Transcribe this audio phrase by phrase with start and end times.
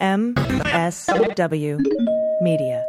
[0.00, 1.80] MSW
[2.40, 2.84] Media.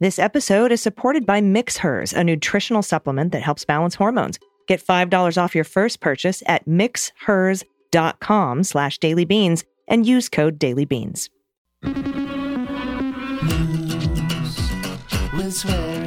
[0.00, 4.38] This episode is supported by MixHers, a nutritional supplement that helps balance hormones.
[4.66, 11.28] Get $5 off your first purchase at mixhers.com slash dailybeans and use code dailybeans.
[15.36, 16.03] with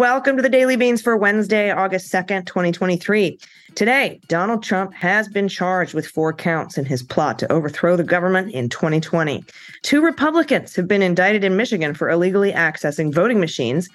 [0.00, 3.38] welcome to the Daily Beans for Wednesday, August 2nd, 2023.
[3.74, 8.02] Today, Donald Trump has been charged with four counts in his plot to overthrow the
[8.02, 9.44] government in 2020.
[9.82, 13.90] Two Republicans have been indicted in Michigan for illegally accessing voting machines.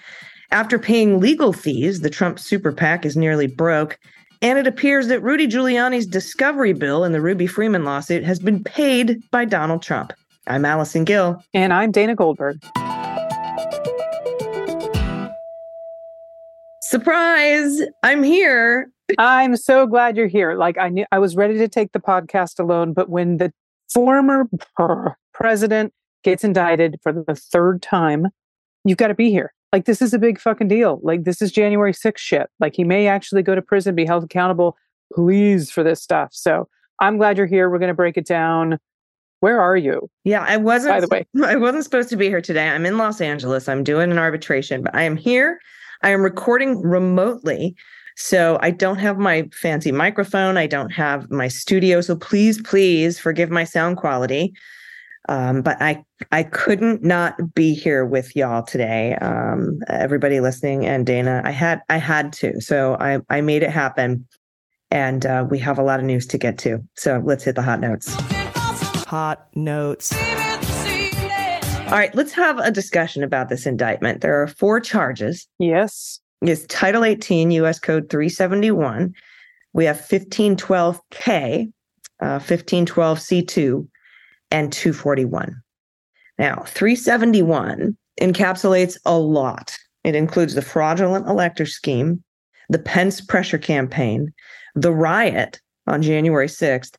[0.51, 3.97] After paying legal fees, the Trump super PAC is nearly broke.
[4.43, 8.63] And it appears that Rudy Giuliani's discovery bill in the Ruby Freeman lawsuit has been
[8.63, 10.13] paid by Donald Trump.
[10.45, 11.43] I'm Allison Gill.
[11.55, 12.61] And I'm Dana Goldberg.
[16.95, 17.81] Surprise!
[18.03, 18.89] I'm here.
[19.17, 20.55] I'm so glad you're here.
[20.55, 23.51] Like I knew I was ready to take the podcast alone, but when the
[23.93, 24.47] former
[25.33, 25.91] president
[26.23, 28.27] gets indicted for the third time,
[28.85, 29.53] you've got to be here.
[29.73, 31.01] Like this is a big fucking deal.
[31.03, 32.49] Like this is January 6th shit.
[32.61, 34.77] Like he may actually go to prison, be held accountable,
[35.13, 36.29] please, for this stuff.
[36.31, 36.69] So
[37.01, 37.69] I'm glad you're here.
[37.69, 38.79] We're going to break it down.
[39.41, 40.09] Where are you?
[40.23, 40.93] Yeah, I wasn't.
[40.93, 41.25] By the way.
[41.45, 42.69] I wasn't supposed to be here today.
[42.69, 43.67] I'm in Los Angeles.
[43.67, 45.59] I'm doing an arbitration, but I am here.
[46.01, 47.75] I am recording remotely.
[48.17, 50.57] So I don't have my fancy microphone.
[50.57, 52.01] I don't have my studio.
[52.01, 54.53] So please, please forgive my sound quality.
[55.27, 59.15] Um, but I I couldn't not be here with y'all today.
[59.15, 62.61] Um, everybody listening and Dana, I had I had to.
[62.61, 64.27] So I I made it happen,
[64.91, 66.79] and uh, we have a lot of news to get to.
[66.95, 68.13] So let's hit the hot notes.
[69.07, 70.13] Hot notes.
[71.85, 74.21] All right, let's have a discussion about this indictment.
[74.21, 75.47] There are four charges.
[75.59, 76.19] Yes.
[76.41, 77.77] It's Title 18, U.S.
[77.77, 79.13] Code 371.
[79.73, 81.71] We have 1512K,
[82.21, 83.87] uh, 1512C2,
[84.49, 85.61] and 241.
[86.39, 89.77] Now, 371 encapsulates a lot.
[90.03, 92.23] It includes the fraudulent elector scheme,
[92.67, 94.33] the Pence pressure campaign,
[94.73, 96.95] the riot on January 6th,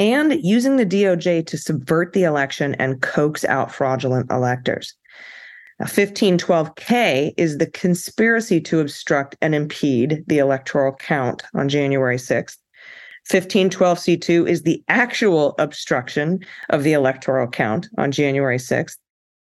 [0.00, 4.94] and using the DOJ to subvert the election and coax out fraudulent electors.
[5.78, 12.56] Now, 1512K is the conspiracy to obstruct and impede the electoral count on January 6th.
[13.30, 16.40] 1512C2 is the actual obstruction
[16.70, 18.96] of the electoral count on January 6th.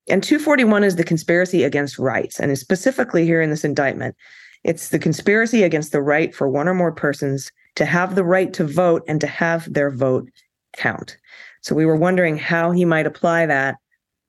[0.08, 2.38] And 241 is the conspiracy against rights.
[2.38, 4.14] And specifically here in this indictment,
[4.62, 8.52] it's the conspiracy against the right for one or more persons to have the right
[8.54, 10.28] to vote and to have their vote
[10.76, 11.16] count.
[11.62, 13.76] So we were wondering how he might apply that.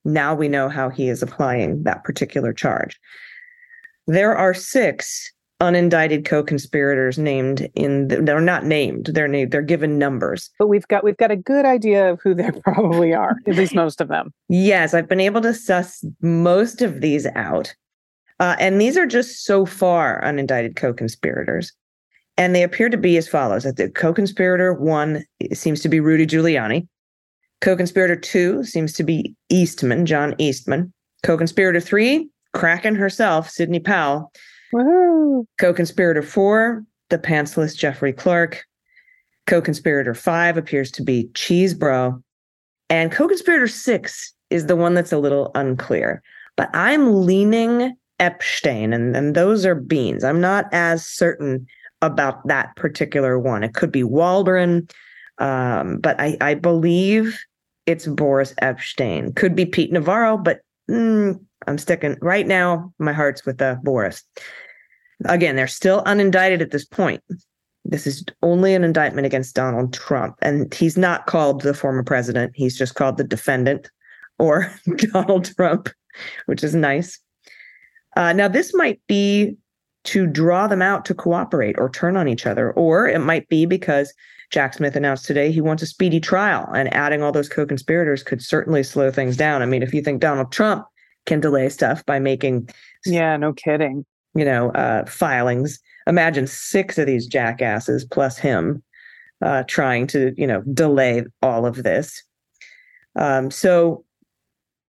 [0.06, 3.00] Now we know how he is applying that particular charge.
[4.08, 9.98] There are six unindicted co-conspirators named in the, they're not named they're named they're given
[9.98, 13.56] numbers But we've got we've got a good idea of who they probably are, at
[13.56, 14.32] least most of them.
[14.50, 17.74] yes i've been able to suss most of these out
[18.40, 21.74] uh, and these are just so far unindicted co-conspirators
[22.38, 26.26] and they appear to be as follows that the co-conspirator one seems to be rudy
[26.26, 26.88] giuliani
[27.62, 30.92] co-conspirator two seems to be eastman john eastman
[31.24, 34.32] co-conspirator three kraken herself sidney powell
[35.60, 38.64] Co-conspirator four, the pantsless Jeffrey Clark.
[39.46, 42.22] Co-conspirator five appears to be Chesebro.
[42.90, 46.22] And co-conspirator six is the one that's a little unclear.
[46.56, 50.24] But I'm leaning Epshteyn, and, and those are beans.
[50.24, 51.68] I'm not as certain
[52.02, 53.64] about that particular one.
[53.64, 54.88] It could be Waldron,
[55.40, 57.40] um, but I, I believe
[57.86, 59.36] it's Boris Epshteyn.
[59.36, 62.94] Could be Pete Navarro, but mm, I'm sticking right now.
[63.00, 64.24] My heart's with uh, Boris.
[65.26, 67.24] Again, they're still unindicted at this point.
[67.86, 72.52] This is only an indictment against Donald Trump, and he's not called the former president.
[72.56, 73.90] He's just called the defendant
[74.38, 74.72] or
[75.14, 75.90] Donald Trump,
[76.46, 77.20] which is nice.
[78.16, 79.56] Uh, now, this might be
[80.08, 83.66] to draw them out to cooperate or turn on each other, or it might be
[83.66, 84.14] because
[84.50, 88.24] Jack Smith announced today he wants a speedy trial, and adding all those co conspirators
[88.24, 89.62] could certainly slow things down.
[89.62, 90.86] I mean, if you think Donald Trump
[91.26, 92.70] can delay stuff by making,
[93.06, 94.06] Yeah, no kidding.
[94.34, 98.82] you know, uh, filings, imagine six of these jackasses plus him
[99.42, 102.24] uh, trying to, you know, delay all of this.
[103.18, 104.06] Um, so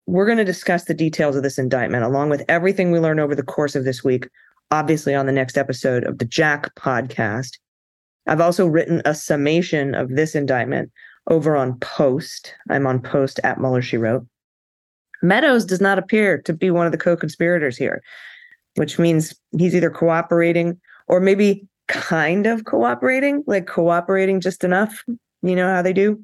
[0.05, 3.35] we're going to discuss the details of this indictment along with everything we learn over
[3.35, 4.27] the course of this week,
[4.71, 7.57] obviously on the next episode of the Jack podcast.
[8.27, 10.91] I've also written a summation of this indictment
[11.27, 12.53] over on Post.
[12.69, 14.25] I'm on Post at Mueller, she wrote.
[15.21, 18.01] Meadows does not appear to be one of the co conspirators here,
[18.75, 25.03] which means he's either cooperating or maybe kind of cooperating, like cooperating just enough.
[25.41, 26.23] You know how they do?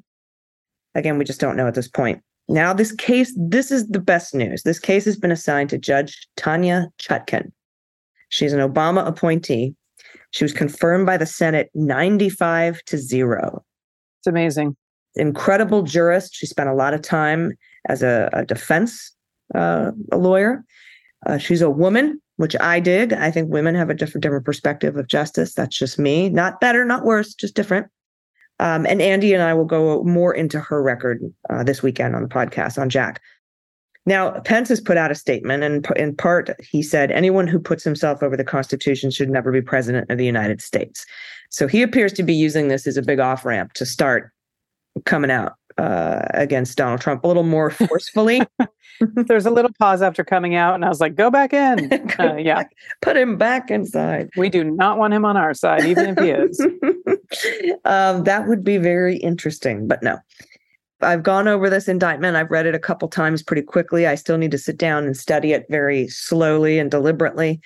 [0.94, 2.22] Again, we just don't know at this point.
[2.48, 4.62] Now, this case, this is the best news.
[4.62, 7.50] This case has been assigned to Judge Tanya Chutkan.
[8.34, 9.76] She's an Obama appointee.
[10.32, 13.64] She was confirmed by the Senate 95 to 0.
[14.18, 14.76] It's amazing.
[15.14, 16.34] Incredible jurist.
[16.34, 17.52] She spent a lot of time
[17.88, 19.12] as a, a defense
[19.54, 20.64] uh, a lawyer.
[21.26, 23.12] Uh, she's a woman, which I dig.
[23.12, 25.54] I think women have a different different perspective of justice.
[25.54, 26.28] That's just me.
[26.28, 27.86] Not better, not worse, just different.
[28.58, 31.20] Um, and Andy and I will go more into her record
[31.50, 33.20] uh, this weekend on the podcast on Jack.
[34.06, 37.82] Now, Pence has put out a statement, and in part, he said anyone who puts
[37.84, 41.06] himself over the Constitution should never be president of the United States.
[41.50, 44.30] So he appears to be using this as a big off ramp to start
[45.06, 48.42] coming out uh, against Donald Trump a little more forcefully.
[49.00, 52.28] There's a little pause after coming out, and I was like, "Go back in." Go
[52.28, 54.28] Uh, yeah, back, put him back inside.
[54.36, 56.60] we do not want him on our side, even if he is.
[57.84, 60.18] um, that would be very interesting, but no.
[61.04, 62.36] I've gone over this indictment.
[62.36, 64.06] I've read it a couple times pretty quickly.
[64.06, 67.60] I still need to sit down and study it very slowly and deliberately.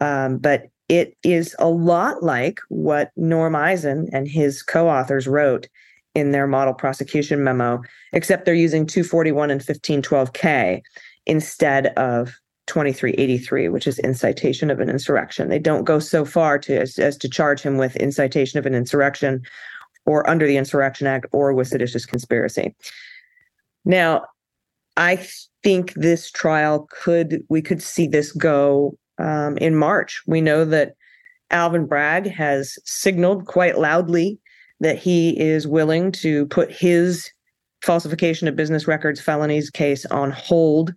[0.00, 5.68] Um, but it is a lot like what Norm Eisen and his co authors wrote
[6.14, 7.82] in their model prosecution memo,
[8.12, 10.80] except they're using 241 and 1512K
[11.26, 12.34] instead of
[12.66, 15.48] 2383, which is incitation of an insurrection.
[15.48, 18.74] They don't go so far to as, as to charge him with incitation of an
[18.74, 19.42] insurrection
[20.06, 22.74] or under the Insurrection Act or with seditious conspiracy.
[23.84, 24.24] Now,
[24.96, 25.26] I
[25.62, 30.22] think this trial could we could see this go um, in March.
[30.26, 30.94] We know that
[31.50, 34.38] Alvin Bragg has signaled quite loudly
[34.80, 37.30] that he is willing to put his
[37.82, 40.92] falsification of business records felonies case on hold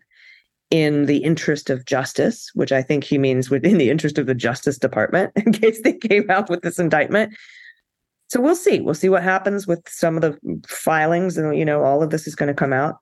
[0.71, 4.35] in the interest of justice, which I think he means within the interest of the
[4.35, 7.33] Justice Department, in case they came out with this indictment.
[8.29, 8.79] So we'll see.
[8.79, 10.37] We'll see what happens with some of the
[10.67, 12.97] filings, and you know, all of this is going to come out.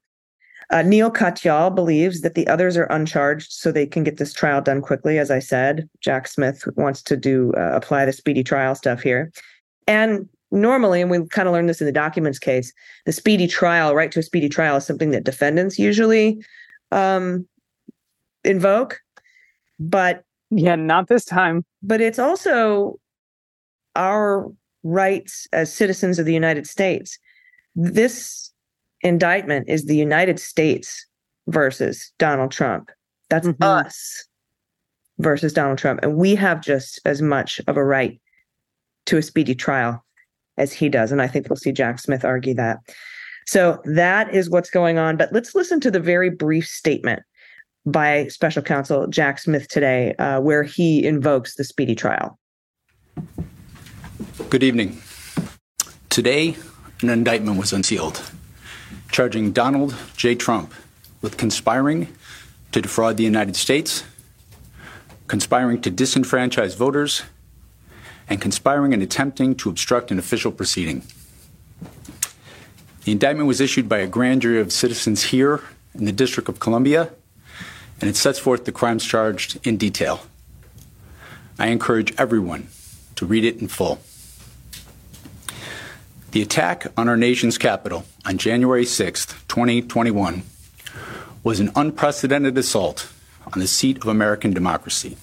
[0.70, 4.62] Uh, Neil Katyal believes that the others are uncharged, so they can get this trial
[4.62, 5.20] done quickly.
[5.20, 9.32] As I said, Jack Smith wants to do uh, apply the speedy trial stuff here,
[9.86, 12.72] and normally, and we kind of learned this in the documents case,
[13.06, 16.42] the speedy trial, right to a speedy trial, is something that defendants usually
[16.94, 17.46] um,
[18.46, 19.02] invoke,
[19.78, 21.66] but Yeah, not this time.
[21.84, 22.98] but it's also
[23.96, 24.50] our
[24.88, 27.20] rights as citizens of the United States.
[27.76, 28.52] This
[29.02, 31.06] indictment is the United States
[31.48, 32.90] versus Donald Trump.
[33.30, 33.58] That's Mhm.
[33.62, 34.26] us
[35.20, 36.00] versus Donald Trump.
[36.04, 38.20] And we have just as much of a right
[39.08, 40.04] to a speedy trial
[40.58, 41.12] as he does.
[41.12, 42.80] And I think we'll see Jack Smith argue that.
[43.46, 45.18] So that is what's going on.
[45.18, 47.24] But let's listen to the very brief statement
[47.86, 52.38] by special counsel Jack Smith today, uh, where he invokes the speedy trial.
[54.38, 55.02] Good evening.
[56.10, 56.56] Today,
[57.02, 58.22] an indictment was unsealed,
[59.12, 60.36] charging Donald J.
[60.36, 60.74] Trump
[61.22, 62.08] with conspiring
[62.72, 64.06] to defraud the United States,
[65.28, 67.24] conspiring to disenfranchise voters,
[68.30, 71.02] and conspiring and attempting to obstruct an official proceeding.
[73.04, 75.62] The indictment was issued by a grand jury of citizens here
[75.94, 77.10] in the District of Columbia,
[78.00, 80.22] and it sets forth the crimes charged in detail.
[81.60, 82.68] I encourage everyone
[83.16, 84.00] to read it in full.
[86.32, 90.44] The attack on our nation's capital on January 6, 2021,
[91.42, 93.12] was an unprecedented assault
[93.54, 95.16] on the seat of American democracy.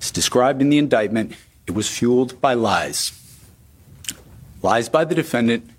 [0.00, 1.34] As described in the indictment,
[1.68, 3.12] it was fueled by lies.
[4.62, 5.70] Lies by the defendant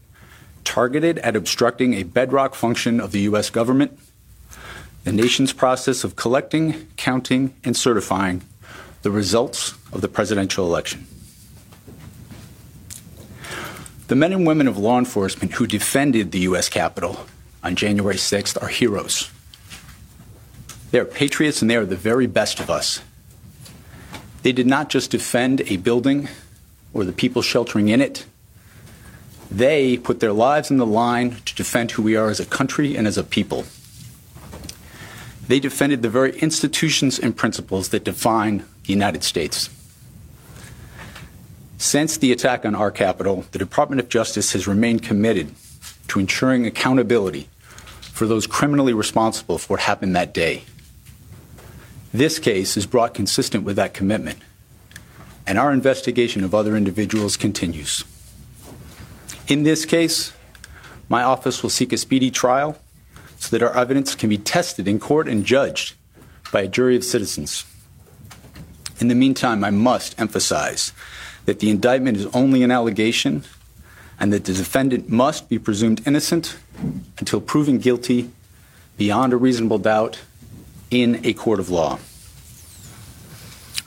[0.63, 3.50] targeted at obstructing a bedrock function of the U.S.
[3.50, 4.00] government,
[5.03, 8.44] the nation's process of collecting, counting, and certifying
[9.01, 11.06] the results of the presidential election.
[14.09, 16.67] The men and women of law enforcement who defended the U.S.
[16.67, 17.27] Capitol
[17.61, 19.29] on January 6th are heroes.
[20.89, 23.03] They are patriots and they are the very best of us.
[24.41, 26.27] They did not just defend a building
[26.91, 28.25] or the people sheltering in it,
[29.51, 32.97] they put their lives on the line to defend who we are as a country
[32.97, 33.65] and as a people.
[35.47, 39.69] They defended the very institutions and principles that define the United States.
[41.81, 45.55] Since the attack on our capital, the Department of Justice has remained committed
[46.09, 47.48] to ensuring accountability
[48.01, 50.63] for those criminally responsible for what happened that day.
[52.13, 54.39] This case is brought consistent with that commitment,
[55.48, 58.03] and our investigation of other individuals continues.
[59.48, 60.33] In this case,
[61.07, 62.77] my office will seek a speedy trial
[63.38, 65.95] so that our evidence can be tested in court and judged
[66.51, 67.63] by a jury of citizens.
[69.00, 70.91] In the meantime, I must emphasize
[71.50, 73.44] that the indictment is only an allegation
[74.20, 76.56] and that the defendant must be presumed innocent
[77.18, 78.29] until proven guilty
[79.00, 80.22] beyond a reasonable doubt
[80.91, 81.98] in a court of law.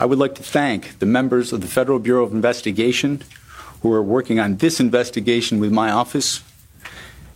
[0.01, 3.23] I would like to thank the members of the Federal Bureau of Investigation
[3.83, 6.43] who are working on this investigation with my office,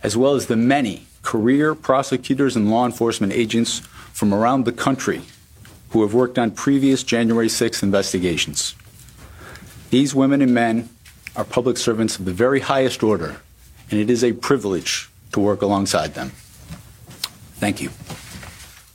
[0.03, 3.79] as well as the many career prosecutors and law enforcement agents
[4.11, 5.21] from around the country
[5.91, 8.75] who have worked on previous January 6th investigations.
[9.89, 10.89] These women and men
[11.35, 13.37] are public servants of the very highest order,
[13.89, 16.29] and it is a privilege to work alongside them.
[17.59, 17.89] Thank you.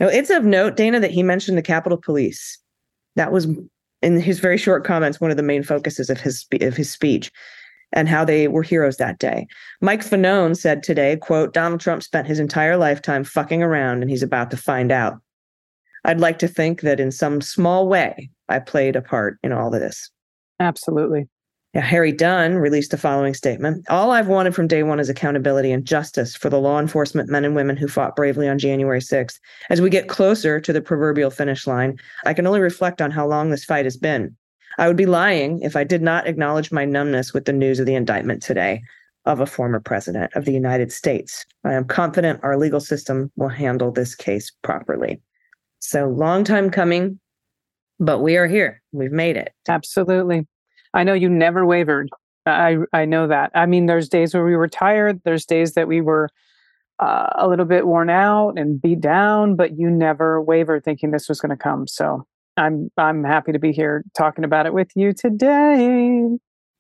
[0.01, 2.59] Now, it's of note, Dana, that he mentioned the Capitol Police.
[3.17, 3.47] That was
[4.03, 7.31] in his very short comments one of the main focuses of his of his speech
[7.93, 9.47] and how they were heroes that day.
[9.81, 14.23] Mike Fanone said today, quote, Donald Trump spent his entire lifetime fucking around and he's
[14.23, 15.19] about to find out.
[16.05, 19.75] I'd like to think that in some small way I played a part in all
[19.75, 20.11] of this.
[20.63, 21.29] Absolutely.
[21.75, 23.87] Yeah, Harry Dunn released the following statement.
[23.89, 27.47] All I've wanted from day one is accountability and justice for the law enforcement men
[27.47, 29.41] and women who fought bravely on January 6th.
[29.71, 33.27] As we get closer to the proverbial finish line, I can only reflect on how
[33.27, 34.37] long this fight has been.
[34.79, 37.87] I would be lying if I did not acknowledge my numbness with the news of
[37.87, 38.83] the indictment today
[39.25, 41.47] of a former president of the United States.
[41.65, 45.23] I am confident our legal system will handle this case properly.
[45.79, 47.19] So, long time coming,
[47.99, 48.83] but we are here.
[48.93, 49.53] We've made it.
[49.69, 50.47] Absolutely.
[50.95, 52.11] I know you never wavered.
[52.47, 53.51] I I know that.
[53.55, 55.21] I mean, there's days where we were tired.
[55.25, 56.29] There's days that we were
[56.99, 61.29] uh, a little bit worn out and beat down, but you never wavered, thinking this
[61.29, 61.87] was going to come.
[61.87, 66.29] So I'm I'm happy to be here talking about it with you today.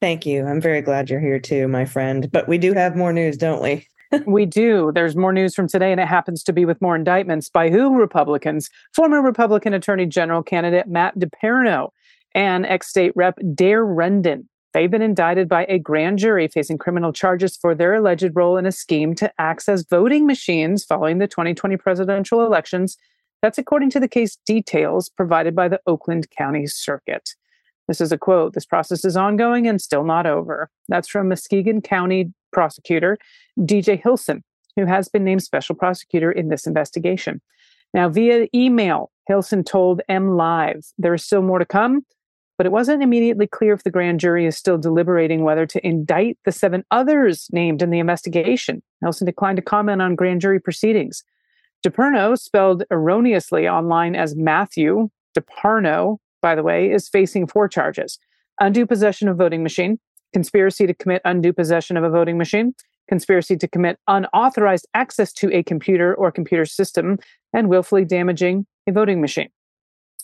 [0.00, 0.44] Thank you.
[0.46, 2.30] I'm very glad you're here too, my friend.
[2.30, 3.86] But we do have more news, don't we?
[4.26, 4.90] we do.
[4.92, 7.94] There's more news from today, and it happens to be with more indictments by who
[7.94, 8.68] Republicans?
[8.94, 11.90] Former Republican Attorney General candidate Matt DePerno
[12.34, 14.46] and ex state rep Daire Rendon.
[14.72, 18.64] They've been indicted by a grand jury facing criminal charges for their alleged role in
[18.64, 22.96] a scheme to access voting machines following the 2020 presidential elections.
[23.42, 27.34] That's according to the case details provided by the Oakland County Circuit.
[27.88, 30.70] This is a quote This process is ongoing and still not over.
[30.88, 33.18] That's from Muskegon County prosecutor
[33.58, 34.42] DJ Hilson,
[34.76, 37.40] who has been named special prosecutor in this investigation.
[37.92, 42.06] Now, via email, Hilson told MLive there is still more to come,
[42.62, 46.38] but it wasn't immediately clear if the grand jury is still deliberating whether to indict
[46.44, 48.80] the seven others named in the investigation.
[49.00, 51.24] Nelson declined to comment on grand jury proceedings.
[51.84, 58.16] DePerno, spelled erroneously online as Matthew DeParno, by the way, is facing four charges
[58.60, 59.98] undue possession of voting machine,
[60.32, 62.76] conspiracy to commit undue possession of a voting machine,
[63.08, 67.18] conspiracy to commit unauthorized access to a computer or computer system,
[67.52, 69.48] and willfully damaging a voting machine.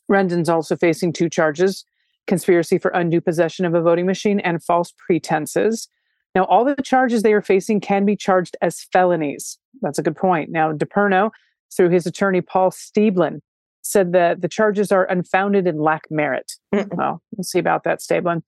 [0.08, 1.84] Rendon's also facing two charges
[2.28, 5.88] conspiracy for undue possession of a voting machine and false pretenses.
[6.34, 9.58] Now, all the charges they are facing can be charged as felonies.
[9.80, 10.50] That's a good point.
[10.50, 11.32] Now, DePerno,
[11.76, 13.40] through his attorney Paul Stablein,
[13.82, 16.52] said that the charges are unfounded and lack merit.
[16.74, 16.94] Mm-mm.
[16.96, 18.42] Well, we'll see about that, Stablein.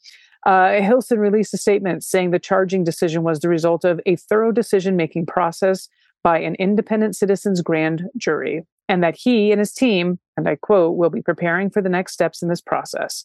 [0.46, 4.52] Uh, Hilson released a statement saying the charging decision was the result of a thorough
[4.52, 5.88] decision making process
[6.22, 10.96] by an independent citizens grand jury, and that he and his team, and I quote,
[10.96, 13.24] will be preparing for the next steps in this process.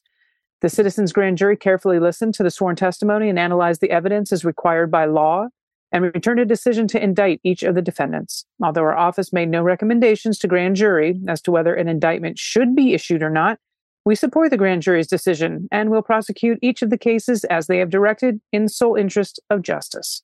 [0.66, 4.44] The citizens grand jury carefully listened to the sworn testimony and analyzed the evidence as
[4.44, 5.50] required by law
[5.92, 8.48] and returned a decision to indict each of the defendants.
[8.64, 12.76] Although our office made no recommendations to grand jury as to whether an indictment should
[12.76, 13.60] be issued or not,
[14.06, 17.78] we support the grand jury's decision and will prosecute each of the cases as they
[17.78, 20.24] have directed in sole interest of justice.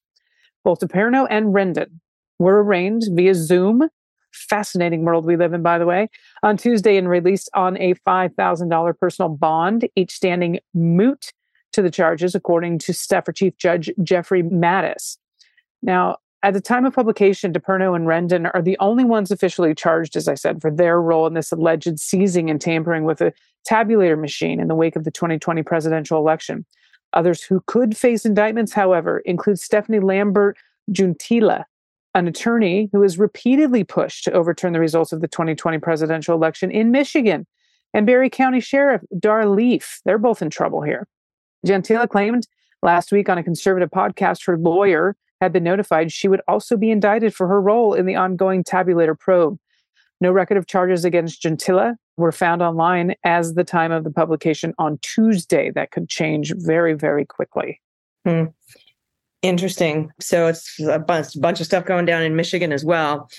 [0.64, 2.00] Both DePerno and Rendon
[2.40, 3.90] were arraigned via Zoom.
[4.32, 6.10] Fascinating world we live in, by the way,
[6.44, 11.32] on Tuesday and released on a $5,000 personal bond, each standing moot
[11.74, 15.18] to the charges, according to Stafford Chief Judge Jeffrey Mattis.
[15.82, 20.16] Now, at the time of publication, DePerno and Rendon are the only ones officially charged,
[20.16, 23.32] as I said, for their role in this alleged seizing and tampering with a
[23.70, 26.66] tabulator machine in the wake of the 2020 presidential election.
[27.14, 30.58] Others who could face indictments, however, include Stephanie Lambert
[30.92, 31.66] Junttila,
[32.14, 36.72] an attorney who has repeatedly pushed to overturn the results of the 2020 presidential election
[36.72, 37.46] in Michigan,
[37.94, 40.02] and Barry County Sheriff Dar Leaf.
[40.06, 41.08] They're both in trouble here.
[41.66, 42.48] Junttila claimed
[42.82, 46.92] last week on a conservative podcast her lawyer had been notified she would also be
[46.92, 49.58] indicted for her role in the ongoing tabulator probe.
[50.20, 54.74] No record of charges against Junttila were found online as the time of the publication
[54.78, 55.72] on Tuesday.
[55.72, 57.82] That could change very, very quickly.
[58.26, 58.46] Hmm.
[59.42, 60.12] Interesting.
[60.20, 63.30] So it's a bunch, bunch of stuff going down in Michigan as well.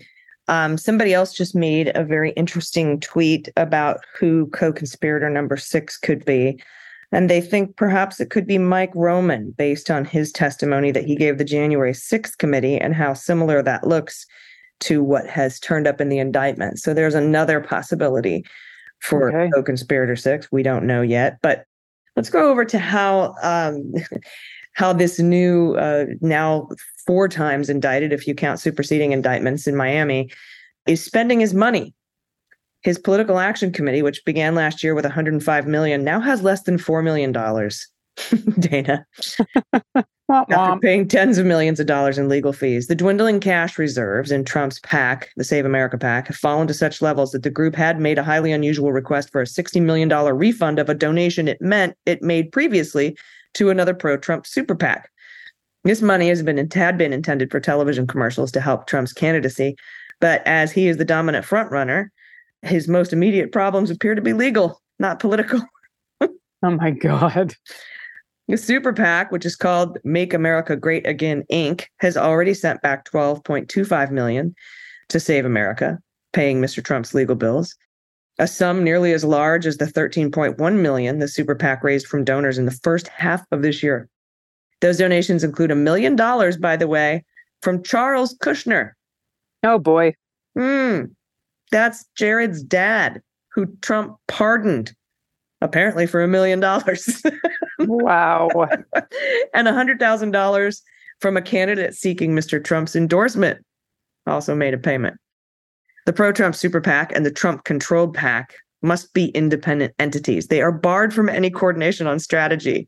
[0.48, 6.24] Um, somebody else just made a very interesting tweet about who co-conspirator number six could
[6.24, 6.60] be.
[7.12, 11.14] And they think perhaps it could be Mike Roman based on his testimony that he
[11.14, 14.26] gave the January 6th committee and how similar that looks
[14.80, 16.80] to what has turned up in the indictment.
[16.80, 18.44] So there's another possibility
[19.00, 19.50] for Okay.
[19.54, 20.50] co-conspirator six.
[20.50, 21.66] We don't know yet, but
[22.16, 23.92] let's go over to how um,
[24.74, 26.68] how this new uh, now
[27.06, 30.30] four times indicted, if you count superseding indictments in Miami,
[30.86, 31.94] is spending his money.
[32.82, 36.78] His political action committee, which began last year with 105 million, now has less than
[36.78, 37.86] four million dollars.
[38.58, 39.06] Dana,
[40.32, 42.86] after paying tens of millions of dollars in legal fees.
[42.86, 47.02] The dwindling cash reserves in Trump's PAC, the Save America PAC, have fallen to such
[47.02, 50.78] levels that the group had made a highly unusual request for a $60 million refund
[50.78, 53.16] of a donation it meant it made previously
[53.54, 55.10] to another pro-Trump super PAC.
[55.84, 59.76] This money has been had been intended for television commercials to help Trump's candidacy,
[60.20, 62.08] but as he is the dominant frontrunner,
[62.62, 65.60] his most immediate problems appear to be legal, not political.
[66.64, 67.54] Oh my God.
[68.46, 73.04] The super PAC, which is called Make America Great Again Inc., has already sent back
[73.10, 74.54] 12.25 million
[75.08, 75.98] to save America,
[76.32, 76.84] paying Mr.
[76.84, 77.74] Trump's legal bills.
[78.38, 82.58] A sum nearly as large as the 13.1 million the super PAC raised from donors
[82.58, 84.08] in the first half of this year.
[84.80, 87.24] Those donations include a million dollars, by the way,
[87.60, 88.92] from Charles Kushner.
[89.62, 90.14] Oh boy.
[90.58, 91.04] Hmm.
[91.70, 93.22] That's Jared's dad,
[93.52, 94.94] who Trump pardoned,
[95.60, 97.22] apparently for a million dollars.
[97.78, 98.48] Wow.
[99.54, 100.80] and a $100,000
[101.20, 102.62] from a candidate seeking Mr.
[102.62, 103.64] Trump's endorsement
[104.26, 105.16] also made a payment.
[106.06, 110.48] The pro Trump super PAC and the Trump controlled PAC must be independent entities.
[110.48, 112.86] They are barred from any coordination on strategy.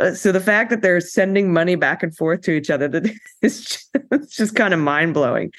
[0.00, 3.10] Uh, so the fact that they're sending money back and forth to each other that
[3.42, 5.50] is just, it's just kind of mind blowing.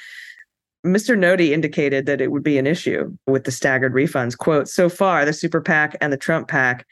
[0.86, 1.18] Mr.
[1.18, 4.38] Noti indicated that it would be an issue with the staggered refunds.
[4.38, 6.86] Quote, so far, the super PAC and the Trump PAC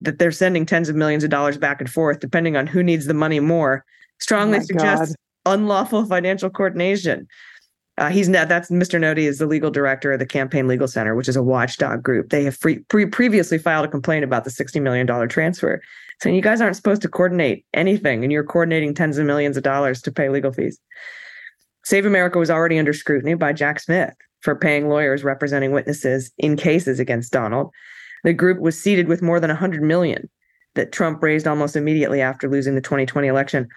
[0.00, 3.06] that they're sending tens of millions of dollars back and forth, depending on who needs
[3.06, 3.84] the money more,
[4.18, 5.14] strongly Oh suggests
[5.46, 7.28] unlawful financial coordination.
[7.98, 8.48] Uh, he's not.
[8.48, 9.00] That's Mr.
[9.00, 12.30] Noti is the legal director of the Campaign Legal Center, which is a watchdog group.
[12.30, 15.82] They have free, pre- previously filed a complaint about the sixty million dollar transfer,
[16.22, 19.64] saying you guys aren't supposed to coordinate anything, and you're coordinating tens of millions of
[19.64, 20.78] dollars to pay legal fees.
[21.84, 26.56] Save America was already under scrutiny by Jack Smith for paying lawyers representing witnesses in
[26.56, 27.72] cases against Donald.
[28.22, 30.28] The group was seated with more than 100 million
[30.74, 33.68] that Trump raised almost immediately after losing the 2020 election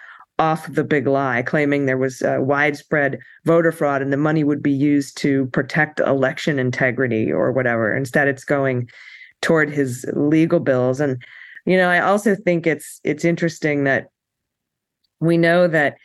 [0.42, 4.64] off the big lie, claiming there was uh, widespread voter fraud and the money would
[4.64, 7.96] be used to protect election integrity or whatever.
[7.96, 8.90] Instead, it's going
[9.42, 11.00] toward his legal bills.
[11.00, 11.24] And
[11.68, 14.08] you know, I also think it's it's interesting that
[15.20, 15.98] we know that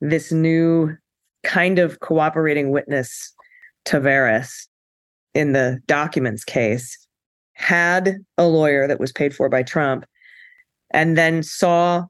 [0.00, 0.96] this new
[1.44, 3.32] kind of cooperating witness,
[3.84, 4.66] Taveras,
[5.32, 7.06] in the documents case,
[7.52, 10.04] had a lawyer that was paid for by Trump
[10.90, 12.04] and then saw,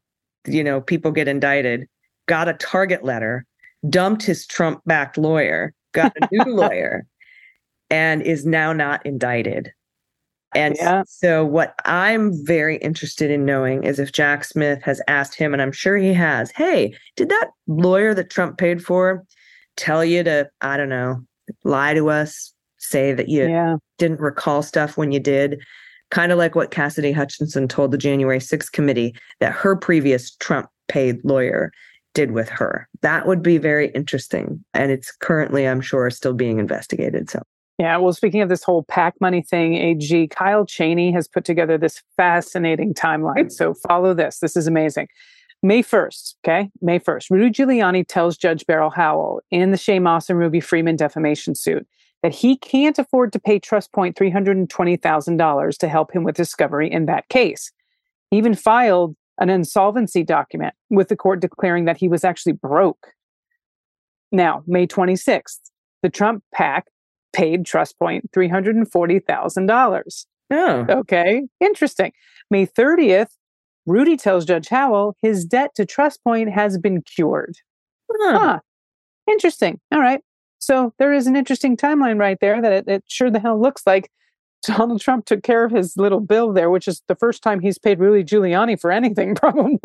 [0.47, 1.87] you know, people get indicted,
[2.27, 3.45] got a target letter,
[3.89, 7.07] dumped his Trump backed lawyer, got a new lawyer,
[7.91, 9.73] and is now not indicted.
[10.55, 11.03] And Yeah.
[11.07, 15.61] so, what I'm very interested in knowing is if Jack Smith has asked him, and
[15.61, 19.25] I'm sure he has, hey, did that lawyer that Trump paid for
[19.77, 21.21] tell you to, I don't know,
[21.65, 23.77] lie to us, say that you Yeah.
[23.99, 25.61] didn't recall stuff when you did?
[26.11, 30.69] Kind of like what Cassidy Hutchinson told the January 6th committee that her previous Trump
[30.89, 31.73] paid lawyer
[32.15, 32.89] did with her.
[33.03, 34.65] That would be very interesting.
[34.73, 37.29] And it's currently, I'm sure, still being investigated.
[37.29, 37.43] So,
[37.79, 37.97] Yeah.
[37.99, 42.03] Well, speaking of this whole PAC money thing, AG Kyle Cheney has put together this
[42.17, 43.53] fascinating timeline.
[43.53, 44.39] So follow this.
[44.39, 45.09] This is amazing.
[45.63, 46.71] May 1st, okay?
[46.81, 50.97] May 1st, Rudy Giuliani tells Judge Beryl Howell in the Shaye Moss and Ruby Freeman
[50.97, 51.87] defamation suit
[52.23, 57.07] that he can't afford to pay Trust Point $320,000 to help him with discovery in
[57.07, 57.71] that case.
[58.31, 63.09] He even filed an insolvency document with the court declaring that he was actually broke.
[64.33, 65.61] Now, May 26th,
[66.03, 66.87] the Trump PAC
[67.33, 70.27] paid TrustPoint $340,000.
[70.53, 72.13] oh, Okay, interesting.
[72.51, 73.31] May 30th,
[73.87, 77.57] Rudy tells Judge Howell his debt to TrustPoint has been cured.
[78.11, 78.39] huh.
[78.39, 78.59] Huh.
[79.31, 79.81] Interesting.
[79.93, 80.21] All right.
[80.67, 83.87] So there is an interesting timeline right there that it, it sure the hell looks
[83.87, 84.11] like
[84.67, 87.79] Donald Trump took care of his little bill there, which is the first time he's
[87.79, 89.79] paid Rudy Giuliani for anything, probably.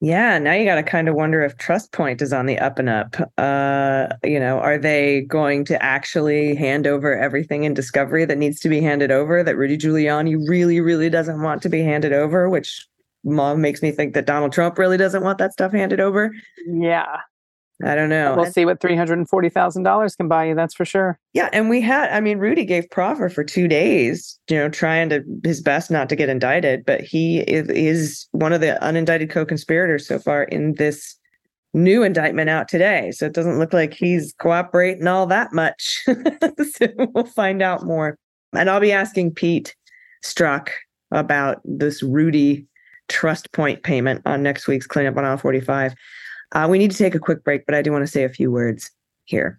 [0.00, 2.88] Yeah, now you got to kind of wonder if TrustPoint is on the up and
[2.88, 3.14] up.
[3.38, 8.58] Uh, you know, are they going to actually hand over everything in discovery that needs
[8.58, 12.50] to be handed over that Rudy Giuliani really, really doesn't want to be handed over,
[12.50, 12.88] which
[13.22, 16.32] mom makes me think that Donald Trump really doesn't want that stuff handed over.
[16.66, 17.18] Yeah.
[17.84, 18.34] I don't know.
[18.36, 20.54] We'll see what $340,000 can buy you.
[20.54, 21.18] That's for sure.
[21.32, 25.08] Yeah, and we had I mean Rudy gave proffer for 2 days, you know, trying
[25.10, 29.30] to his best not to get indicted, but he is, is one of the unindicted
[29.30, 31.16] co-conspirators so far in this
[31.74, 33.10] new indictment out today.
[33.12, 36.04] So it doesn't look like he's cooperating all that much.
[36.06, 38.16] so we'll find out more.
[38.52, 39.74] And I'll be asking Pete
[40.24, 40.68] Strzok
[41.10, 42.66] about this Rudy
[43.08, 45.94] TrustPoint payment on next week's cleanup on aisle 45.
[46.52, 48.28] Uh, we need to take a quick break, but I do want to say a
[48.28, 48.90] few words
[49.24, 49.58] here.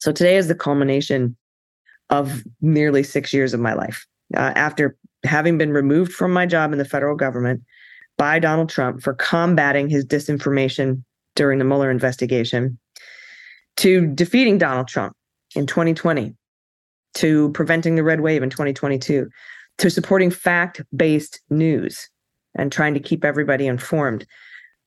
[0.00, 1.36] So today is the culmination
[2.10, 4.06] of nearly six years of my life.
[4.34, 7.62] Uh, after having been removed from my job in the federal government
[8.18, 11.02] by Donald Trump for combating his disinformation
[11.36, 12.78] during the Mueller investigation,
[13.76, 15.14] to defeating Donald Trump
[15.54, 16.34] in 2020,
[17.14, 19.28] to preventing the red wave in 2022,
[19.78, 22.08] to supporting fact based news
[22.54, 24.26] and trying to keep everybody informed.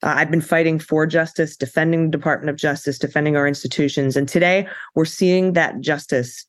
[0.05, 4.15] Uh, I've been fighting for justice, defending the Department of Justice, defending our institutions.
[4.15, 6.45] And today we're seeing that justice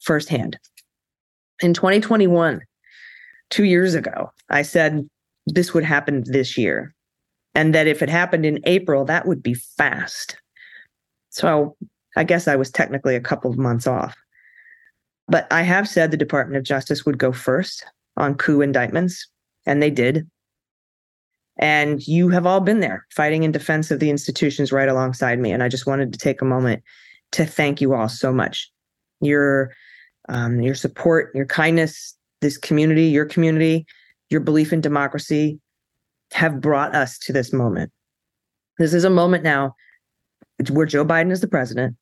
[0.00, 0.58] firsthand.
[1.60, 2.62] In 2021,
[3.50, 5.06] two years ago, I said
[5.46, 6.94] this would happen this year.
[7.54, 10.36] And that if it happened in April, that would be fast.
[11.28, 11.76] So
[12.16, 14.16] I guess I was technically a couple of months off.
[15.28, 17.84] But I have said the Department of Justice would go first
[18.16, 19.28] on coup indictments,
[19.66, 20.26] and they did.
[21.58, 25.52] And you have all been there fighting in defense of the institutions right alongside me.
[25.52, 26.82] And I just wanted to take a moment
[27.32, 28.70] to thank you all so much.
[29.20, 29.72] Your
[30.28, 33.86] um, your support, your kindness, this community, your community,
[34.28, 35.60] your belief in democracy
[36.32, 37.92] have brought us to this moment.
[38.78, 39.74] This is a moment now
[40.70, 41.96] where Joe Biden is the president.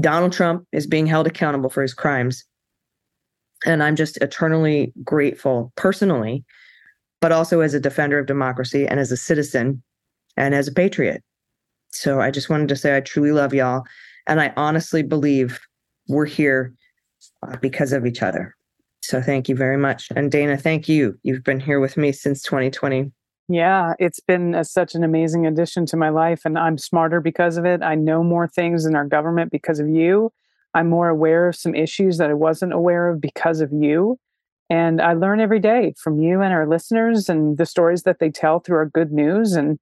[0.00, 2.44] Donald Trump is being held accountable for his crimes.
[3.66, 6.44] And I'm just eternally grateful personally
[7.20, 9.82] but also as a defender of democracy and as a citizen
[10.36, 11.22] and as a patriot.
[11.92, 13.84] So I just wanted to say I truly love y'all.
[14.26, 15.60] And I honestly believe
[16.08, 16.74] we're here
[17.46, 18.54] uh, because of each other.
[19.02, 20.08] So thank you very much.
[20.14, 21.18] And Dana, thank you.
[21.22, 23.10] You've been here with me since 2020.
[23.48, 27.56] Yeah, it's been a, such an amazing addition to my life, and I'm smarter because
[27.56, 27.82] of it.
[27.82, 30.32] I know more things in our government because of you.
[30.74, 34.20] I'm more aware of some issues that I wasn't aware of because of you.
[34.70, 38.30] And I learn every day from you and our listeners and the stories that they
[38.30, 39.52] tell through our good news.
[39.52, 39.78] And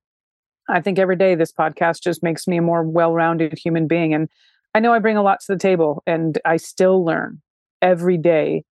[0.71, 4.15] I think every day this podcast just makes me a more well rounded human being.
[4.15, 4.29] And
[4.75, 7.43] I know I bring a lot to the table and I still learn
[7.83, 8.65] every day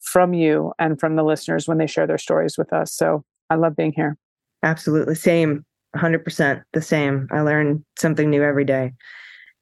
[0.00, 2.92] from you and from the listeners when they share their stories with us.
[2.92, 4.16] So I love being here.
[4.64, 5.14] Absolutely.
[5.14, 5.64] Same.
[5.96, 7.28] 100% the same.
[7.32, 8.92] I learn something new every day,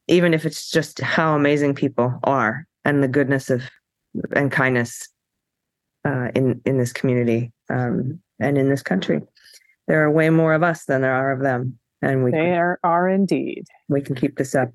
[0.08, 3.62] even if it's just how amazing people are and the goodness of
[4.32, 5.08] and kindness
[6.04, 9.20] uh, in in this community um, and in this country.
[9.86, 12.90] There are way more of us than there are of them, and we there can,
[12.90, 13.64] are indeed.
[13.88, 14.70] We can keep this up.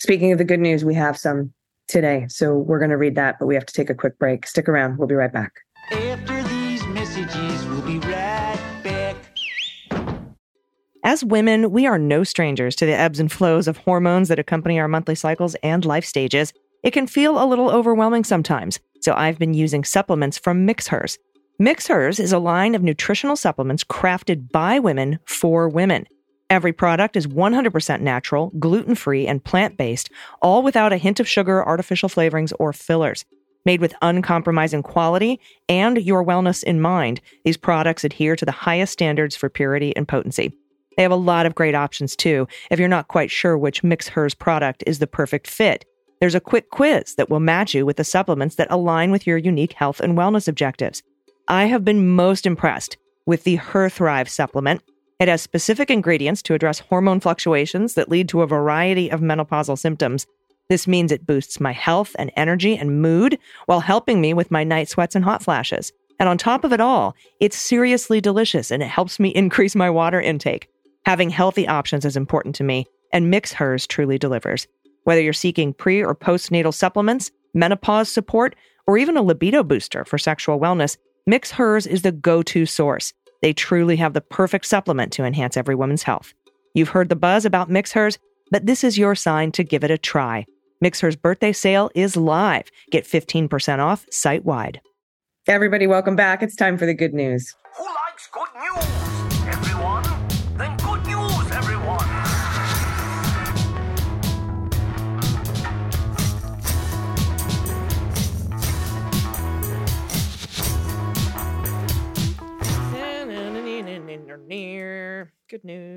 [0.00, 1.52] Speaking of the good news, we have some
[1.88, 4.46] today, so we're going to read that, but we have to take a quick break.
[4.46, 5.52] Stick around; we'll be right back.
[5.92, 9.16] After these messages, we'll be right back.
[11.02, 14.78] As women, we are no strangers to the ebbs and flows of hormones that accompany
[14.78, 16.52] our monthly cycles and life stages.
[16.82, 18.80] It can feel a little overwhelming sometimes.
[19.00, 21.18] So I've been using supplements from MixHers.
[21.60, 26.06] MixHers is a line of nutritional supplements crafted by women for women.
[26.48, 30.10] Every product is 100% natural, gluten free, and plant based,
[30.42, 33.24] all without a hint of sugar, artificial flavorings, or fillers.
[33.64, 38.92] Made with uncompromising quality and your wellness in mind, these products adhere to the highest
[38.92, 40.52] standards for purity and potency.
[40.96, 44.36] They have a lot of great options too, if you're not quite sure which MixHers
[44.36, 45.84] product is the perfect fit.
[46.20, 49.38] There's a quick quiz that will match you with the supplements that align with your
[49.38, 51.02] unique health and wellness objectives.
[51.48, 54.82] I have been most impressed with the Her Thrive supplement.
[55.18, 59.78] It has specific ingredients to address hormone fluctuations that lead to a variety of menopausal
[59.78, 60.26] symptoms.
[60.68, 64.62] This means it boosts my health and energy and mood while helping me with my
[64.62, 65.90] night sweats and hot flashes.
[66.18, 69.88] And on top of it all, it's seriously delicious and it helps me increase my
[69.88, 70.68] water intake.
[71.06, 74.66] Having healthy options is important to me, and Mix Hers truly delivers.
[75.04, 78.54] Whether you're seeking pre or postnatal supplements, menopause support,
[78.86, 80.96] or even a libido booster for sexual wellness,
[81.28, 83.12] MixHers is the go to source.
[83.42, 86.34] They truly have the perfect supplement to enhance every woman's health.
[86.74, 88.18] You've heard the buzz about MixHers,
[88.50, 90.46] but this is your sign to give it a try.
[90.84, 92.68] MixHers birthday sale is live.
[92.90, 94.80] Get 15% off site wide.
[95.46, 96.42] Everybody, welcome back.
[96.42, 97.54] It's time for the good news.
[97.76, 98.99] Who likes good news?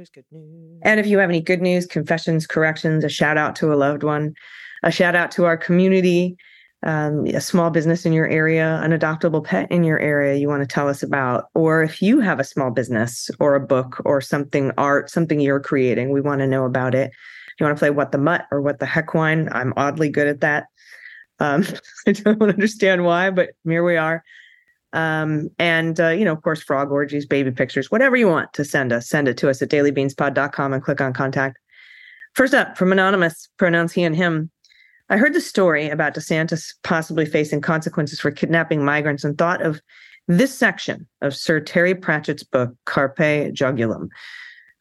[0.03, 0.09] News.
[0.09, 0.79] Good news.
[0.83, 4.03] And if you have any good news, confessions, corrections, a shout out to a loved
[4.03, 4.33] one,
[4.83, 6.35] a shout out to our community,
[6.85, 10.61] um, a small business in your area, an adoptable pet in your area you want
[10.61, 14.19] to tell us about, or if you have a small business or a book or
[14.19, 17.11] something art, something you're creating, we want to know about it.
[17.59, 19.47] You want to play what the mutt or what the heck wine?
[19.51, 20.65] I'm oddly good at that.
[21.39, 21.65] Um,
[22.07, 24.23] I don't understand why, but here we are.
[24.93, 28.63] Um, and uh, you know, of course, frog orgies, baby pictures, whatever you want to
[28.63, 31.57] send us, send it to us at dailybeanspod.com and click on contact.
[32.33, 34.49] First up from Anonymous, pronouns he and him.
[35.09, 39.81] I heard the story about DeSantis possibly facing consequences for kidnapping migrants and thought of
[40.27, 44.07] this section of Sir Terry Pratchett's book, Carpe Jugulum.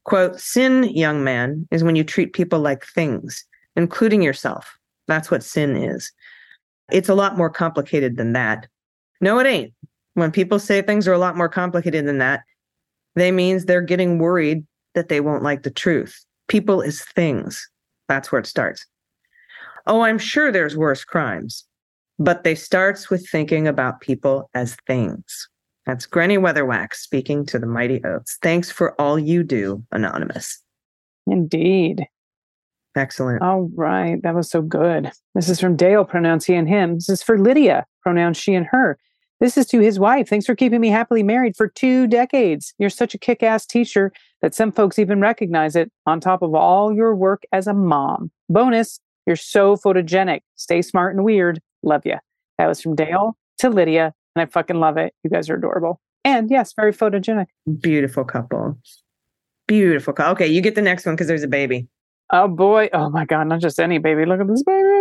[0.05, 3.44] Quote, sin, young man, is when you treat people like things,
[3.77, 4.79] including yourself.
[5.09, 6.12] That's what sin is.
[6.90, 8.66] It's a lot more complicated than that.
[9.20, 9.72] No, it ain't.
[10.14, 12.42] When people say things are a lot more complicated than that,
[13.14, 16.25] they means they're getting worried that they won't like the truth.
[16.48, 17.68] People is things.
[18.09, 18.85] That's where it starts.
[19.87, 21.64] Oh, I'm sure there's worse crimes,
[22.18, 25.48] but they starts with thinking about people as things.
[25.87, 28.38] That's Granny Weatherwax speaking to the mighty oats.
[28.42, 30.62] Thanks for all you do, Anonymous.
[31.27, 32.07] Indeed.
[32.94, 33.42] Excellent.
[33.42, 34.22] All right.
[34.22, 35.11] That was so good.
[35.35, 36.94] This is from Dale, pronounce he and him.
[36.96, 38.98] This is for Lydia, pronounce she and her.
[39.42, 40.28] This is to his wife.
[40.28, 42.74] Thanks for keeping me happily married for two decades.
[42.78, 46.55] You're such a kick ass teacher that some folks even recognize it on top of
[46.55, 48.31] all your work as a mom.
[48.48, 50.42] Bonus, you're so photogenic.
[50.55, 51.61] Stay smart and weird.
[51.83, 52.18] Love you.
[52.59, 54.14] That was from Dale to Lydia.
[54.37, 55.12] And I fucking love it.
[55.24, 56.00] You guys are adorable.
[56.24, 57.46] And yes, very photogenic.
[57.81, 58.78] Beautiful couple.
[59.66, 60.35] Beautiful couple.
[60.35, 61.88] Okay, you get the next one because there's a baby.
[62.33, 62.90] Oh boy.
[62.92, 63.48] Oh my God.
[63.48, 64.24] Not just any baby.
[64.24, 64.91] Look at this baby.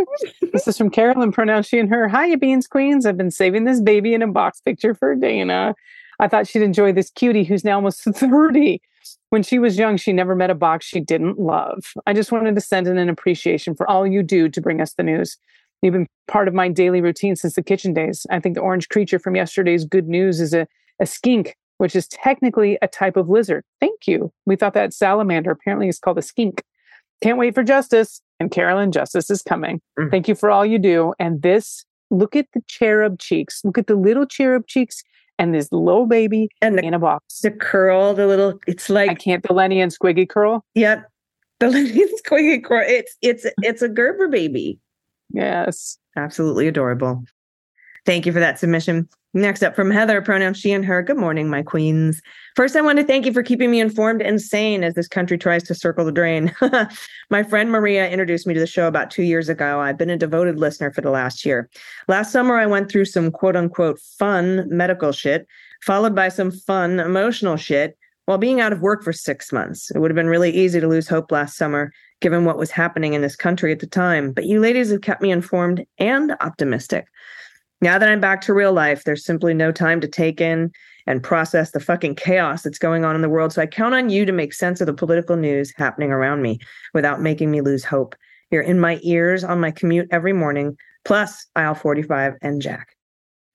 [0.54, 2.10] This is from Carolyn, pronounced she and her.
[2.10, 3.06] Hiya, Beans Queens.
[3.06, 5.76] I've been saving this baby in a box picture for Dana.
[6.20, 8.82] I thought she'd enjoy this cutie who's now almost 30.
[9.30, 11.94] When she was young, she never met a box she didn't love.
[12.06, 14.94] I just wanted to send in an appreciation for all you do to bring us
[14.94, 15.38] the news.
[15.82, 18.28] You've been part of my daily routine since the kitchen days.
[18.30, 20.68] I think the orange creature from yesterday's good news is a,
[21.00, 23.64] a skink, which is technically a type of lizard.
[23.80, 24.32] Thank you.
[24.46, 26.64] We thought that salamander apparently is called a skink.
[27.22, 28.22] Can't wait for justice.
[28.40, 29.82] And Carolyn, justice is coming.
[30.00, 30.10] Mm.
[30.12, 31.14] Thank you for all you do.
[31.20, 33.62] And this, look at the cherub cheeks.
[33.64, 35.04] Look at the little cherub cheeks
[35.38, 37.42] and this little baby And the, in a box.
[37.42, 39.10] the curl, the little, it's like.
[39.12, 40.66] I can't the Lenny and Squiggy curl.
[40.76, 41.06] yep.
[41.60, 42.84] The little squiggy curl.
[42.88, 44.80] It's, it's, it's a Gerber baby.
[45.30, 45.98] Yes.
[46.18, 47.24] Absolutely adorable.
[48.06, 49.08] Thank you for that submission.
[49.34, 51.02] Next up from Heather, pronouns she and her.
[51.02, 52.22] Good morning, my queens.
[52.58, 55.38] First, I want to thank you for keeping me informed and sane as this country
[55.38, 56.54] tries to circle the drain.
[57.30, 59.80] my friend Maria introduced me to the show about two years ago.
[59.80, 61.70] I've been a devoted listener for the last year.
[62.10, 65.48] Last summer, I went through some quote unquote fun medical shit,
[65.82, 69.92] followed by some fun emotional shit while being out of work for six months.
[69.92, 73.14] It would have been really easy to lose hope last summer, given what was happening
[73.14, 74.34] in this country at the time.
[74.34, 77.08] But you ladies have kept me informed and optimistic.
[77.82, 80.72] Now that I'm back to real life, there's simply no time to take in
[81.08, 83.54] and process the fucking chaos that's going on in the world.
[83.54, 86.60] So I count on you to make sense of the political news happening around me
[86.94, 88.16] without making me lose hope.
[88.52, 92.96] You're in my ears on my commute every morning, plus aisle 45 and Jack.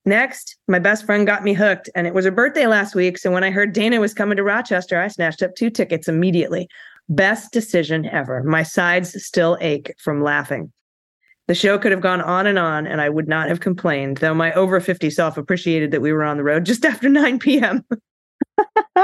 [0.04, 3.18] Next, my best friend got me hooked, and it was her birthday last week.
[3.18, 6.68] So when I heard Dana was coming to Rochester, I snatched up two tickets immediately.
[7.08, 8.42] Best decision ever.
[8.42, 10.72] My sides still ache from laughing.
[11.48, 14.34] The show could have gone on and on, and I would not have complained, though
[14.34, 17.84] my over 50 self appreciated that we were on the road just after 9 p.m.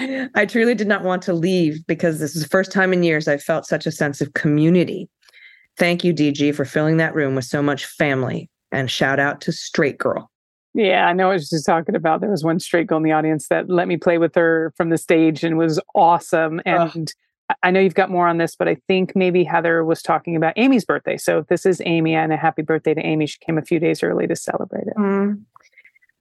[0.00, 3.28] I truly did not want to leave because this is the first time in years
[3.28, 5.08] I've felt such a sense of community.
[5.76, 8.48] Thank you, DG, for filling that room with so much family.
[8.70, 10.30] And shout out to Straight Girl.
[10.74, 12.20] Yeah, I know what she's talking about.
[12.20, 14.88] There was one straight girl in the audience that let me play with her from
[14.88, 16.60] the stage and was awesome.
[16.64, 17.22] And I-
[17.62, 20.54] I know you've got more on this, but I think maybe Heather was talking about
[20.56, 21.16] Amy's birthday.
[21.16, 23.26] So this is Amy and a happy birthday to Amy.
[23.26, 24.96] She came a few days early to celebrate it.
[24.96, 25.42] Mm.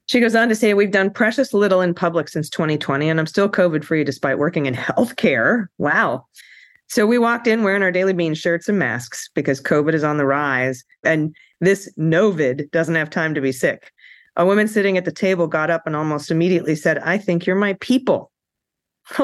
[0.08, 3.28] She goes on to say, We've done precious little in public since 2020, and I'm
[3.28, 5.67] still COVID free despite working in healthcare.
[5.78, 6.26] Wow.
[6.88, 10.17] So we walked in wearing our Daily Bean shirts and masks because COVID is on
[10.17, 13.91] the rise, and this Novid doesn't have time to be sick.
[14.36, 17.56] A woman sitting at the table got up and almost immediately said, I think you're
[17.56, 18.32] my people.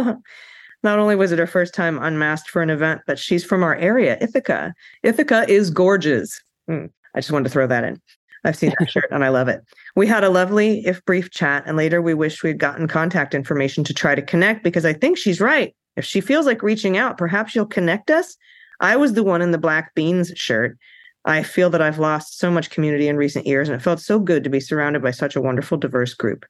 [0.84, 3.76] Not only was it her first time unmasked for an event, but she's from our
[3.76, 4.74] area, Ithaca.
[5.04, 6.40] Ithaca is gorgeous.
[6.70, 8.02] Mm, I just wanted to throw that in.
[8.44, 9.62] I've seen that shirt and I love it.
[9.96, 13.84] We had a lovely, if brief, chat, and later we wished we'd gotten contact information
[13.86, 15.76] to try to connect because I think she's right.
[15.96, 18.38] If she feels like reaching out, perhaps she'll connect us.
[18.80, 20.78] I was the one in the black beans shirt.
[21.26, 24.20] I feel that I've lost so much community in recent years, and it felt so
[24.20, 26.46] good to be surrounded by such a wonderful, diverse group.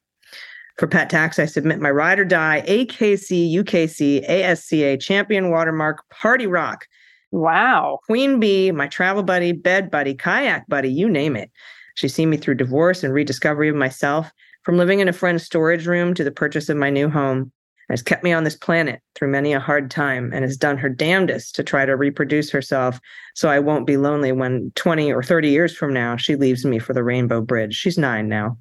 [0.78, 6.46] For pet tax, I submit my ride or die AKC UKC ASCA champion watermark Party
[6.48, 6.86] Rock
[7.32, 8.00] Wow.
[8.06, 11.52] Queen Bee, my travel buddy, bed buddy, kayak buddy, you name it.
[11.96, 14.32] She's seen me through divorce and rediscovery of myself,
[14.63, 17.52] from living in a friend's storage room to the purchase of my new home,
[17.90, 20.90] has kept me on this planet through many a hard time and has done her
[20.90, 23.00] damnedest to try to reproduce herself
[23.34, 26.80] so I won't be lonely when 20 or 30 years from now she leaves me
[26.80, 27.74] for the Rainbow Bridge.
[27.74, 28.58] She's nine now.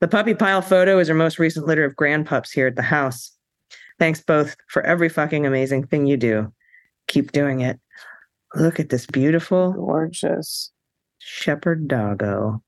[0.00, 3.32] The puppy pile photo is our most recent litter of grandpups here at the house.
[3.98, 6.52] Thanks both for every fucking amazing thing you do.
[7.08, 7.80] Keep doing it.
[8.54, 10.70] Look at this beautiful Gorgeous.
[11.18, 12.62] shepherd doggo.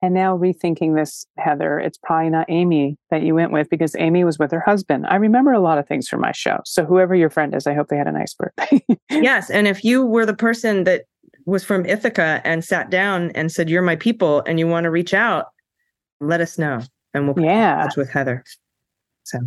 [0.00, 4.24] And now rethinking this, Heather, it's probably not Amy that you went with because Amy
[4.24, 5.06] was with her husband.
[5.08, 6.58] I remember a lot of things from my show.
[6.64, 8.84] So whoever your friend is, I hope they had a nice birthday.
[9.10, 9.50] Yes.
[9.50, 11.02] And if you were the person that
[11.44, 14.90] was from Ithaca and sat down and said, You're my people and you want to
[14.90, 15.46] reach out,
[16.22, 16.80] let us know.
[17.14, 18.44] And we'll yeah, touch with Heather.
[19.24, 19.38] So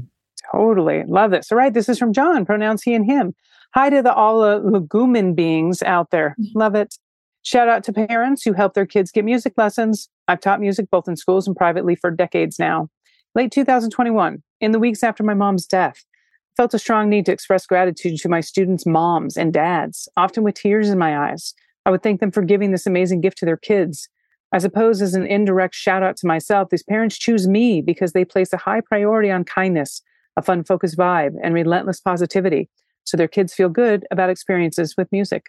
[0.52, 1.04] totally.
[1.08, 1.52] Love this.
[1.52, 1.74] All right.
[1.74, 3.34] This is from John, pronouns he and him.
[3.74, 6.36] Hi to the all uh, legumin beings out there.
[6.54, 6.96] Love it.
[7.42, 10.10] Shout out to parents who help their kids get music lessons.
[10.28, 12.90] I've taught music both in schools and privately for decades now.
[13.36, 16.06] Late 2021, in the weeks after my mom's death,
[16.54, 20.44] I felt a strong need to express gratitude to my students' moms and dads, often
[20.44, 21.54] with tears in my eyes.
[21.86, 24.10] I would thank them for giving this amazing gift to their kids.
[24.52, 28.26] I suppose, as an indirect shout out to myself, these parents choose me because they
[28.26, 30.02] place a high priority on kindness,
[30.38, 32.70] a fun focused vibe, and relentless positivity,
[33.04, 35.48] so their kids feel good about experiences with music.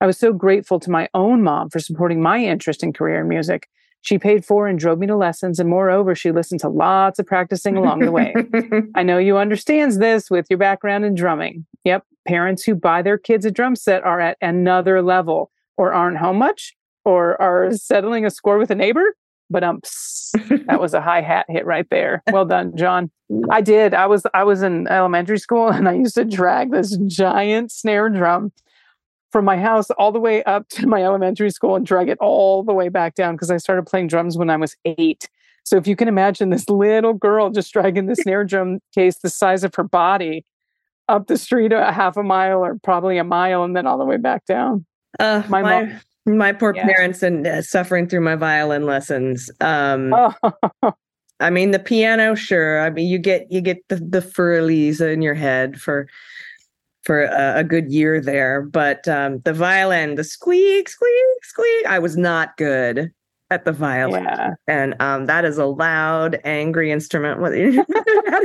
[0.00, 3.28] I was so grateful to my own mom for supporting my interest and career in
[3.28, 3.68] music.
[4.02, 7.26] She paid for and drove me to lessons, and moreover, she listened to lots of
[7.26, 8.32] practicing along the way.
[8.94, 11.66] I know you understands this with your background in drumming.
[11.84, 16.18] Yep, parents who buy their kids a drum set are at another level, or aren't
[16.18, 19.14] home much, or are settling a score with a neighbor.
[19.50, 19.80] But um,
[20.66, 22.22] that was a high hat hit right there.
[22.30, 23.10] Well done, John.
[23.50, 23.94] I did.
[23.94, 28.08] I was I was in elementary school, and I used to drag this giant snare
[28.10, 28.52] drum
[29.32, 32.62] from my house all the way up to my elementary school and drag it all
[32.62, 35.28] the way back down because I started playing drums when I was eight.
[35.64, 39.28] So if you can imagine this little girl just dragging the snare drum case the
[39.28, 40.46] size of her body
[41.10, 44.04] up the street a half a mile or probably a mile and then all the
[44.06, 44.86] way back down.
[45.18, 46.00] uh, My my, mom-
[46.36, 46.86] my, poor Yeah.
[46.86, 49.50] parents and uh, suffering through my violin lessons.
[49.60, 50.34] Um, Oh,
[51.40, 52.80] I mean, the piano, sure.
[52.80, 56.08] I mean, you get you get the the Für Elise in your head for
[57.04, 61.86] for a, a good year there, but um, the violin, the squeak, squeak, squeak.
[61.86, 63.12] I was not good
[63.50, 64.54] at the violin, yeah.
[64.66, 67.40] and um, that is a loud, angry instrument.
[67.40, 67.86] Whether you're at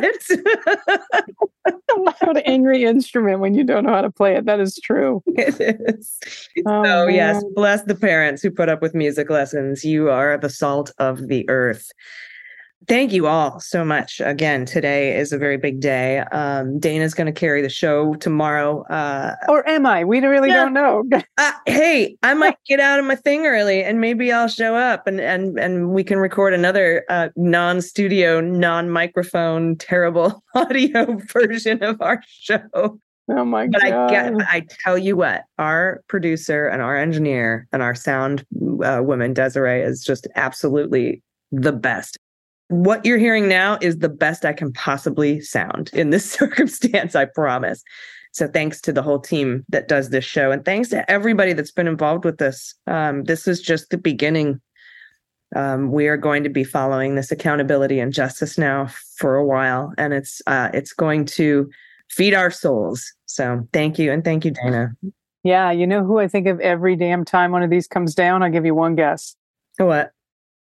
[0.04, 4.46] it, A loud, angry instrument when you don't know how to play it.
[4.46, 5.22] That is true.
[5.28, 6.20] it is.
[6.66, 9.84] Oh, so yes, bless the parents who put up with music lessons.
[9.84, 11.92] You are the salt of the earth.
[12.88, 14.20] Thank you all so much.
[14.24, 16.20] Again, today is a very big day.
[16.20, 18.84] Um, Dana's going to carry the show tomorrow.
[18.84, 20.04] Uh, Or am I?
[20.04, 20.56] We really Yeah.
[20.66, 21.04] don't know.
[21.38, 25.08] uh, hey, I might get out of my thing early, and maybe I'll show up,
[25.08, 32.22] and and and we can record another uh, non-studio, non-microphone, terrible audio version of our
[32.28, 33.00] show.
[33.30, 34.10] Oh my But I god.
[34.10, 38.46] get, I tell you what, our producer and our engineer and our sound
[38.84, 42.18] uh, woman Desiree is just absolutely the best.
[42.74, 47.16] What you're hearing now is the best I can possibly sound in this circumstance.
[47.16, 47.84] I promise.
[48.32, 51.72] So thanks to the whole team that does this show, and thanks to everybody that's
[51.72, 52.74] been involved with this.
[52.88, 54.60] Um, this is just the beginning.
[55.56, 59.94] Um, we are going to be following this accountability and justice now for a while,
[60.00, 61.70] and it's uh, it's going to
[62.10, 63.06] feed our souls.
[63.28, 64.12] So thank you.
[64.12, 64.94] And thank you, Dana.
[65.44, 68.42] Yeah, you know who I think of every damn time one of these comes down?
[68.42, 69.36] I'll give you one guess.
[69.78, 70.12] What?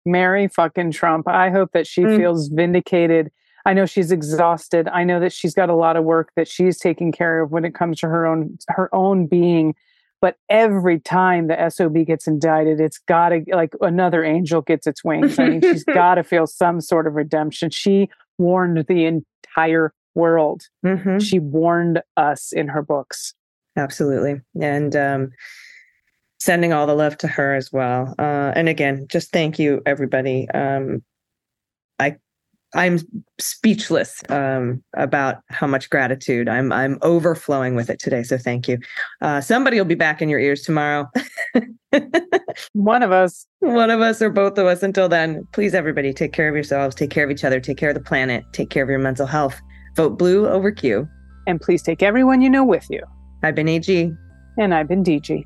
[0.06, 1.28] Mary fucking Trump.
[1.28, 2.18] I hope that she Mm.
[2.18, 3.32] feels vindicated.
[3.66, 4.88] I know she's exhausted.
[4.88, 7.64] I know that she's got a lot of work that she's taking care of when
[7.66, 9.76] it comes to her own her own being.
[10.20, 15.04] But every time the SOB gets indicted, it's got to like another angel gets its
[15.04, 15.38] wings.
[15.40, 17.70] I mean, she's got to feel some sort of redemption.
[17.72, 20.64] She warned the entire world.
[20.86, 21.22] Mhm.
[21.24, 23.34] She warned us in her books.
[23.78, 24.42] Absolutely.
[24.60, 25.32] And um,
[26.42, 28.16] sending all the love to her as well.
[28.18, 30.50] Uh, and again, just thank you, everybody.
[30.50, 31.04] Um,
[32.00, 32.16] I
[32.74, 33.00] I'm
[33.40, 38.24] speechless um, about how much gratitude I'm I'm overflowing with it today.
[38.24, 38.80] So thank you.
[39.22, 41.08] Uh, somebody will be back in your ears tomorrow.
[42.74, 43.46] One of us.
[43.60, 44.82] One of us or both of us.
[44.82, 47.90] Until then, please, everybody, take care of yourselves, take care of each other, take care
[47.90, 49.62] of the planet, take care of your mental health.
[49.96, 51.08] Vote blue over Q.
[51.46, 53.04] And please take everyone you know with you.
[53.44, 54.12] I've been AG,
[54.58, 55.46] And I've been DG.